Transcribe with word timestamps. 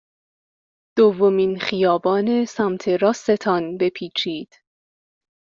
دومین 0.97 1.59
خیابان 1.59 2.45
سمت 2.45 2.87
راست 2.87 3.31
تان 3.31 3.77
بپیچید. 3.77 4.53